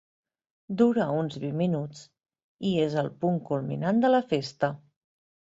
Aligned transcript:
Dura 0.79 1.05
uns 1.17 1.35
vint 1.43 1.59
minuts, 1.59 2.01
i 2.71 2.73
és 2.87 2.97
el 3.05 3.13
punt 3.25 3.39
culminant 3.53 4.03
de 4.07 4.15
la 4.17 4.27
festa. 4.35 4.73